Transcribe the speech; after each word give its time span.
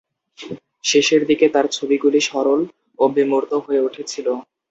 শেষের 0.83 1.21
দিকে 1.29 1.45
তার 1.49 1.65
ছবিগুলি 1.71 2.19
সরল 2.29 2.61
ও 2.99 3.13
বিমূর্ত 3.15 3.51
হয়ে 3.65 3.85
উঠেছিল। 3.87 4.27